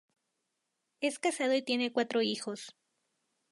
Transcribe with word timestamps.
Es 0.99 1.19
casado 1.19 1.53
y 1.53 1.61
tiene 1.61 1.93
cuatro 1.93 2.23
hijos. 2.23 2.75